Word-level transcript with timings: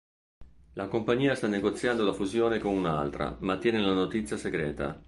La 0.73 0.87
compagnia 0.87 1.35
sta 1.35 1.45
negoziando 1.45 2.03
la 2.03 2.11
fusione 2.11 2.57
con 2.57 2.73
un'altra, 2.75 3.35
ma 3.41 3.59
tiene 3.59 3.79
la 3.81 3.93
notizia 3.93 4.35
segreta. 4.35 4.99